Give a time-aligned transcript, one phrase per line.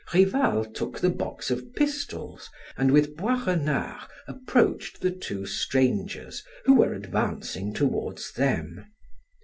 [0.15, 6.95] Rival took the box of pistols, and with Boisrenard approached the two strangers, who were
[6.95, 8.83] advancing toward them.